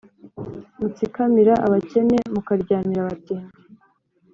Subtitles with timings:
[0.79, 3.59] mutsikamira abakene, mukaryamira abatindi,